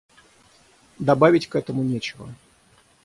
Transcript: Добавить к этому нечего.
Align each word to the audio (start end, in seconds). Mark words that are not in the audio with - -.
Добавить 0.97 1.47
к 1.47 1.55
этому 1.55 1.83
нечего. 1.83 2.27